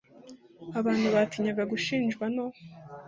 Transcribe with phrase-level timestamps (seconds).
[0.79, 2.45] Abantu batinyaga gushinjwa no